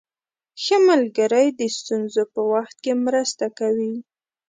ښه 0.63 0.75
ملګری 0.89 1.47
د 1.59 1.61
ستونزو 1.77 2.23
په 2.33 2.41
وخت 2.53 2.75
کې 2.83 2.93
مرسته 3.05 3.45
کوي. 3.59 3.95